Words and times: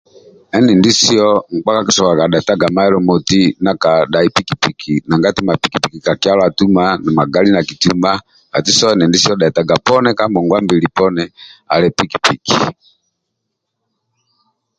Endindi 0.55 0.91
siyo 1.01 1.27
mkpa 1.55 1.71
kakitoka 1.77 2.23
dhetaga 2.31 2.67
mailo 2.77 2.97
moti 3.09 3.41
ndia 3.61 3.73
kadhai 3.83 4.33
pikipiki 4.35 4.93
nanga 5.07 5.25
ati 5.29 5.41
ma 5.43 5.61
pikipiki 5.63 5.99
ka 6.05 6.13
kyalo 6.21 6.41
atuma 6.49 6.83
na 7.03 7.09
magali 7.19 7.49
na 7.53 7.67
kituma 7.69 8.11
ati 8.57 8.71
endindi 8.91 9.17
diyo 9.23 9.33
dhetaga 9.41 9.75
poni 9.85 10.09
kangongwabili 10.17 10.87
poni 10.97 11.23
ali 11.73 11.87
pikipiki 11.97 12.57